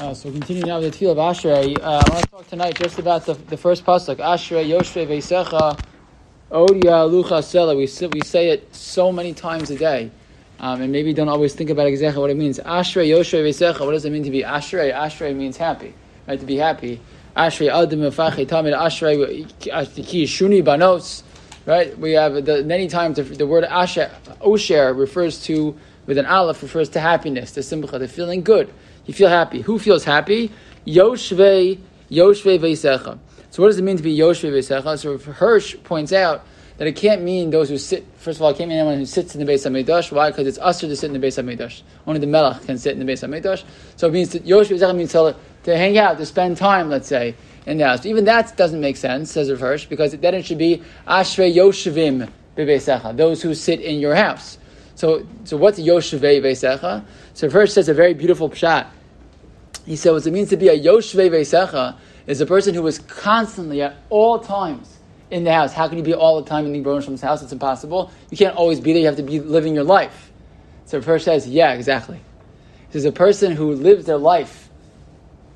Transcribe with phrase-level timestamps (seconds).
[0.00, 1.78] Uh, so continuing now with the Tefillah of Ashrei.
[1.78, 4.16] Uh, I want to talk tonight just about the, the first pasuk.
[4.16, 5.78] Ashrei Yoshve Veisecha
[6.50, 7.76] Odia Lucha Sela.
[7.76, 10.10] We say, we say it so many times a day,
[10.58, 12.58] um, and maybe don't always think about exactly what it means.
[12.60, 13.84] Ashrei Yoshve Veisecha.
[13.84, 14.90] What does it mean to be Ashrei?
[14.90, 15.92] Ashrei means happy,
[16.26, 16.40] right?
[16.40, 16.98] To be happy.
[17.36, 19.46] Ashrei Adam Mefachi Tamid Ashrei
[20.06, 21.24] Ki Shuni Banos.
[21.66, 21.96] Right?
[21.98, 24.10] We have the, many times the, the word Asher
[24.40, 28.72] Osher refers to with an aleph refers to happiness, to simcha, to feeling good.
[29.06, 29.62] You feel happy.
[29.62, 30.50] Who feels happy?
[30.86, 31.78] Yoshve,
[32.10, 33.18] Yoshve Veisecha.
[33.50, 34.98] So what does it mean to be Yoshve Veisecha?
[34.98, 36.44] So Hirsch points out
[36.80, 38.06] that it can't mean those who sit.
[38.16, 40.10] First of all, it can't mean anyone who sits in the Beis of Hamikdash.
[40.12, 40.30] Why?
[40.30, 41.82] Because it's usher to sit in the Beis of Hamikdash.
[42.06, 43.64] Only the Melech can sit in the Beis of Hamikdash.
[43.96, 47.34] So it means to, Veisecha means to, to hang out, to spend time, let's say,
[47.66, 48.06] in the house.
[48.06, 53.14] Even that doesn't make sense, says Hirsch, because then it should be Ashrei Yoshevim Bebeisecha,
[53.14, 54.56] those who sit in your house.
[54.94, 57.04] So, so what's Yoshve Veisecha?
[57.34, 58.88] So Hirsch says a very beautiful pshat.
[59.86, 62.98] He said what it means to be a Yoshve Veisecha is a person who is
[62.98, 64.98] constantly at all times
[65.30, 65.72] in the house.
[65.72, 67.42] How can you be all the time in the Baruch house?
[67.42, 68.10] It's impossible.
[68.30, 69.00] You can't always be there.
[69.00, 70.30] You have to be living your life.
[70.84, 72.20] So Hirsch says, yeah, exactly.
[72.90, 74.68] There's a person who lives their life,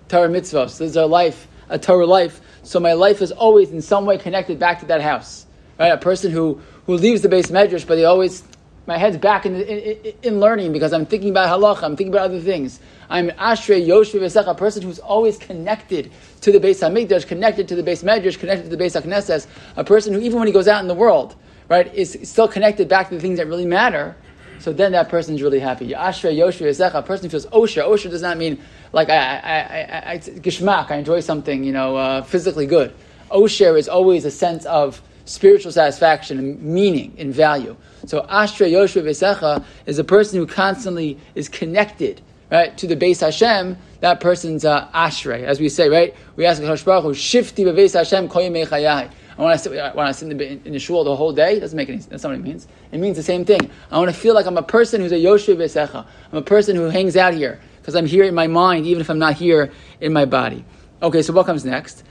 [0.09, 2.41] Torah mitzvahs, lives their life, a Torah life.
[2.63, 5.47] So my life is always in some way connected back to that house.
[5.79, 5.89] Right?
[5.89, 8.45] A person who, who leaves the Beis medrash, but they always
[8.87, 12.27] my head's back in, in, in, learning because I'm thinking about halacha, I'm thinking about
[12.27, 12.81] other things.
[13.09, 17.77] I'm Ashrei Yoshvi Vesech, a person who's always connected to the Beis Hamikdash, connected to
[17.77, 19.47] the Beis Medrash, connected to the Beis Haknesses,
[19.77, 21.35] a person who, even when he goes out in the world,
[21.69, 24.17] right, is still connected back to the things that really matter.
[24.59, 25.89] So then that person's really happy.
[25.89, 27.85] Ashrei Yoshvi Vesech, a person feels osher.
[27.87, 28.61] Osher does not mean
[28.93, 32.95] like I, I, I, I, gishmak, I enjoy something, you know, uh, physically good.
[33.31, 37.77] Osher is always a sense of spiritual satisfaction and meaning and value.
[38.07, 43.21] So Ashrei Yoshua Vesecha is a person who constantly is connected, right, to the Beis
[43.21, 43.77] Hashem.
[44.01, 46.15] That person's uh, Ashrei, as we say, right?
[46.37, 49.11] We ask Hakadosh Baruch Hu, Shifti bebeis Hashem koyim mechayai.
[49.37, 51.59] I want to sit, when I sit in the, in the shul the whole day.
[51.59, 52.11] Doesn't make any sense.
[52.11, 52.69] That's not what it means.
[52.93, 53.69] It means the same thing.
[53.91, 56.07] I want to feel like I'm a person who's a Yoshua Vesecha.
[56.31, 59.11] I'm a person who hangs out here because I'm here in my mind, even if
[59.11, 60.65] I'm not here in my body.
[61.03, 62.05] Okay, so what comes next?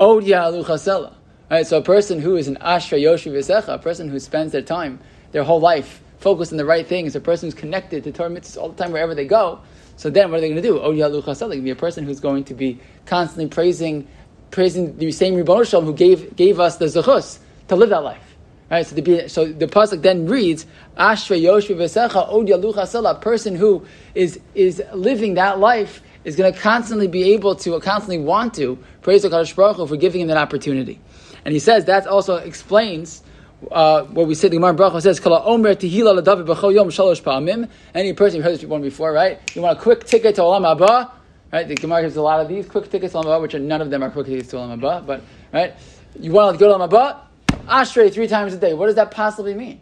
[0.00, 1.14] Od Aluchasela.
[1.50, 4.62] Right, so a person who is an Ashra Yoshi V'secha, a person who spends their
[4.62, 4.98] time,
[5.32, 8.56] their whole life, focused on the right things, a person who's connected to Torah mitzvahs
[8.56, 9.60] all the time wherever they go,
[9.96, 10.80] so then what are they going to do?
[10.80, 14.08] Oh, Yalu Chasel, they be a person who's going to be constantly praising,
[14.50, 17.38] praising the same Ribbono Shel Olam who gave, gave us the Zechus
[17.68, 18.36] to live that life.
[18.70, 20.64] Right, so, the, so the pasuk then reads,
[20.96, 23.84] "Ashra Yoshvi V'secha Od oh, Yalu Chasel," a person who
[24.14, 28.78] is is living that life is going to constantly be able to, constantly want to
[29.02, 30.98] praise the Kadosh Baruch Hu for giving him that opportunity.
[31.44, 33.22] And he says that also explains
[33.70, 34.50] uh, what we said.
[34.50, 38.82] The Gemara Brachos says, "Kala omer yom shalosh pa'amim." Any person you've heard this one
[38.82, 39.40] before, right?
[39.54, 41.10] You want a quick ticket to Olam Haba,
[41.52, 41.68] right?
[41.68, 43.80] The Gemara gives a lot of these quick tickets to Olam Haba, which are none
[43.80, 45.22] of them are quick tickets to Olam Haba, but
[45.52, 45.74] right?
[46.18, 47.20] You want to go to Olam Haba?
[47.66, 48.74] Ashrei three times a day.
[48.74, 49.80] What does that possibly mean?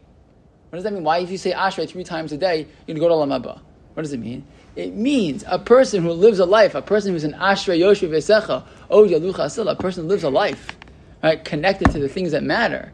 [0.70, 1.04] What does that mean?
[1.04, 3.60] Why, if you say Ashrei three times a day, you can go to Olam Haba?
[3.94, 4.46] What does it mean?
[4.74, 8.64] It means a person who lives a life, a person who's an Ashrei Yoshev Vesecha,
[8.88, 10.76] O Yalucha a person who lives a life
[11.22, 12.92] right, connected to the things that matter,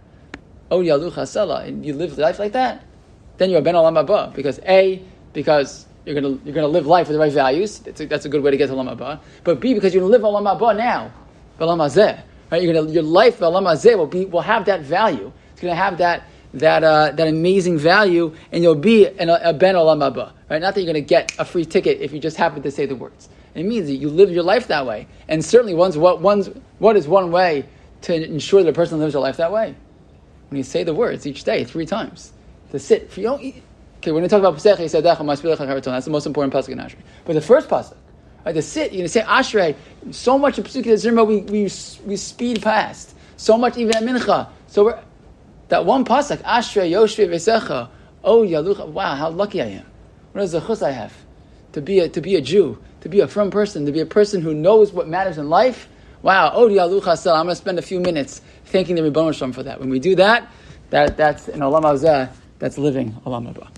[0.70, 0.84] and
[1.86, 2.84] you live life like that,
[3.38, 4.34] then you're ben olam haba.
[4.34, 5.02] Because a,
[5.32, 7.78] because you're gonna you're gonna live life with the right values.
[7.78, 9.20] That's a, that's a good way to get to olam haba.
[9.44, 11.12] But b, because you're gonna live olam haba now,
[11.58, 12.20] olam hazeh.
[12.50, 15.32] Right, you're gonna your life olam hazeh will be will have that value.
[15.52, 16.24] It's gonna have that
[16.54, 20.32] that uh, that amazing value, and you'll be an, a ben olam haba.
[20.50, 22.84] Right, not that you're gonna get a free ticket if you just happen to say
[22.84, 23.28] the words.
[23.54, 26.96] It means that you live your life that way, and certainly one's what one's what
[26.96, 27.66] is one way
[28.02, 29.74] to ensure that a person lives their life that way.
[30.50, 32.32] When you say the words each day, three times,
[32.70, 33.10] to sit.
[33.10, 33.62] For you don't eat.
[33.98, 36.98] Okay, when we talk about Poseach, he said, that's the most important pasuk in Ashrei.
[37.24, 37.96] But the first pasuk,
[38.46, 39.74] right, to sit, you're going to say Ashrei,
[40.12, 41.62] so much of Pesach we, we,
[42.06, 43.16] we speed past.
[43.36, 44.48] So much even at Mincha.
[44.68, 45.02] So we're,
[45.68, 47.88] that one pasuk, Ashrei Yoshve Vesecha,
[48.22, 49.86] oh Yalucha, wow, how lucky I am.
[50.32, 51.12] What is the chus I have?
[51.72, 54.06] To be, a, to be a Jew, to be a frum person, to be a
[54.06, 55.88] person who knows what matters in life,
[56.22, 59.48] Wow, oh, Odi Alucha I'm going to spend a few minutes thanking the Ribbono Shel
[59.48, 59.78] Olam for that.
[59.78, 60.50] When we do that,
[60.90, 63.68] that that's in Olam Hazeh, that's living Olam Haba.